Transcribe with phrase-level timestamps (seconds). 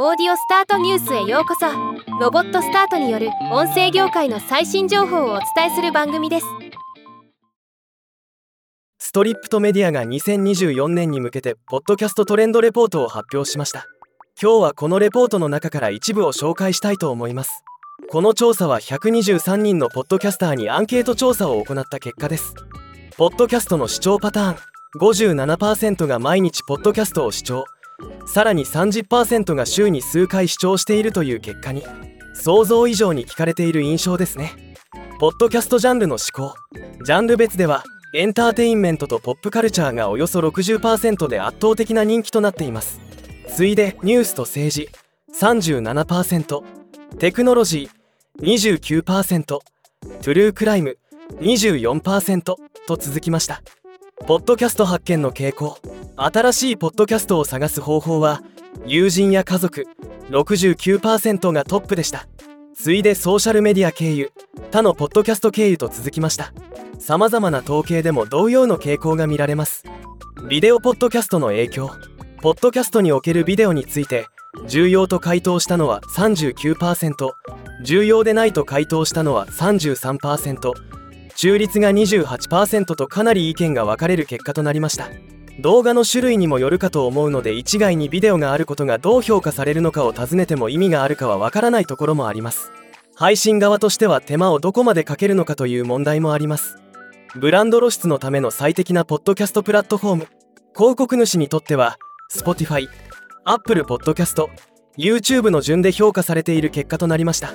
[0.00, 1.66] オーディオスタートニュースへようこそ。
[2.20, 6.46] ロボットスタートによる音声業界の最新情報をお伝えする番組です。
[9.00, 13.86] ストリップとメディアが2024年に向けてポッドキャストトレンドレポートを発表しました。
[14.40, 17.64] 今日はこのレポートの中から一部を紹介したいと思います。
[18.08, 22.54] この調査は123人のポッドキャスターにアンケート調査を行った結果です。
[23.16, 24.56] ポッドキャストの視聴パターン
[25.00, 27.64] 57%が毎日ポッドキャストを視聴。
[28.26, 31.82] さらに30%が週に数回視聴しているという結果に
[32.34, 34.52] 想像以上に聞かれている印象ですね。
[35.18, 36.54] ポッドキャストジャンルの思考。
[37.04, 37.82] ジャンル別では
[38.14, 43.00] エンターテインメントとポップカルチャーがおよそ60%で圧倒的な人気となっています。
[43.48, 44.88] 次いでニュースと政治。
[45.34, 46.62] 37%
[47.18, 49.02] テクノロジー。
[49.02, 49.62] 29%ト。
[50.20, 50.98] ゥルークライム。
[51.40, 53.62] 24%と続きました。
[54.26, 55.78] ポッドキャスト発見の傾向。
[56.20, 58.42] 新しいポッドキャストを探す方法は
[58.86, 59.86] 友人や家族
[60.30, 62.26] 69%がトップでした。
[62.74, 64.32] 次いでソーシャルメディア経由
[64.72, 66.52] 他のポッドキャスト経由と続きました。
[66.98, 69.84] さまざまな統計でも同様の傾向が見られます。
[70.48, 71.90] ビデオポッドキャストの影響
[72.42, 74.26] ポッドキャストにおけるビデオについて
[74.66, 77.30] 重要と回答したのは39%
[77.84, 80.72] 重要でないと回答したのは33%
[81.36, 85.08] 中立が28%とかなり意見が分かれる結果となりました。
[85.60, 92.70] 動画の種類にもよるかと思うので一概にビデオがあることがどう評価されるのかを尋ねても意味があるかはわからないところもあります。
[93.16, 96.76] 配信側としては手間をどこまでかけるのかという問題もあります。
[97.34, 100.28] ブランド露出のための最適なポッドキャストプラットフォーム。
[100.76, 101.98] 広告主にとっては
[102.32, 102.86] Spotify、
[103.44, 104.46] Apple Podcast、
[104.96, 107.50] YouTube の順で評価されている結果となりました。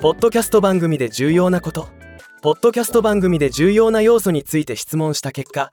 [0.00, 1.97] ポッドキャスト番組で重要なこと。
[2.40, 5.72] ポッドキャスト番組で重要な要素について質問した結果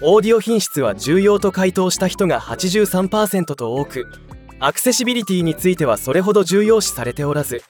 [0.00, 4.06] オーディオ品質は重要と回答した人が83%と多く
[4.60, 7.62] アクセシビリティについてはそれほど重要視されておらず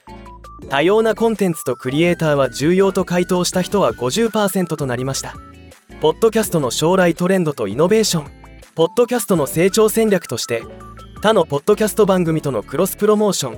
[0.69, 5.35] 多様なコンテンツとクリエイターは重要と回答した人は50%となりました。
[6.01, 8.31] ポッドキャストの将来トレンドとイノベーション
[8.75, 10.61] ポッドキャストの成長戦略として
[11.21, 13.57] 他のポッドキャスト番組とのクロスプロモーション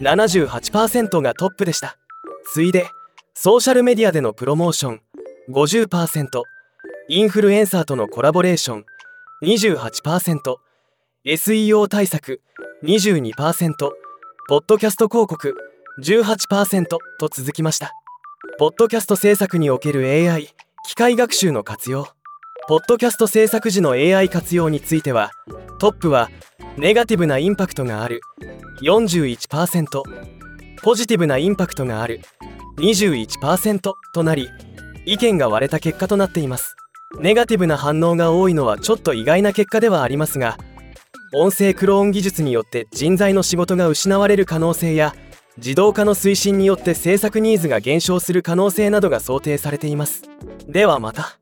[0.00, 1.96] 78%がトップでした。
[2.52, 2.90] 次いで
[3.40, 5.00] ソーシャルメディアでのプロモーション
[5.50, 6.42] 50%
[7.08, 8.84] インフルエンサーとのコラボレーション
[11.24, 12.42] 28%SEO 対策
[12.82, 13.74] 22%
[14.48, 15.54] ポッドキャスト広告
[16.02, 16.86] 18%
[17.20, 17.92] と続きました。
[18.58, 20.48] ポッドキャスト制作における AI
[20.88, 22.08] 機械学習の活用。
[22.66, 25.30] ポッドキャスト制作時の AI 活用については
[25.78, 26.28] トップは
[26.76, 28.20] ネガティブなインパクトがある。
[28.82, 30.02] 41%
[30.82, 32.20] ポジティブなインパクトがある。
[32.78, 34.48] 21%となり
[35.04, 36.76] 意見が割れた結果となっています。
[37.20, 40.58] ネガティブな反応が多いのはちょっと意外な結果ではありますが
[41.34, 45.14] 音声クローン技術によって人材の仕事が失われる可能性や
[45.56, 50.22] 自動化の推進によって制作ニーズが減少する可能性などが想定されています。
[50.68, 51.38] ではまた。